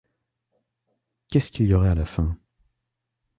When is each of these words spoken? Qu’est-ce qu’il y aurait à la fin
Qu’est-ce 1.29 1.51
qu’il 1.51 1.67
y 1.67 1.75
aurait 1.75 1.89
à 1.89 1.93
la 1.93 2.05
fin 2.07 2.35